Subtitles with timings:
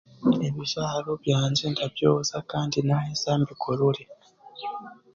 [0.47, 4.03] Ebijwaro byangye ndabyoza kandi naahisya mbigorore.